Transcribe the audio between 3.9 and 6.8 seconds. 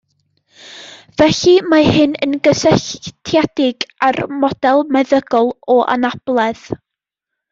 â'r model meddygol o anabledd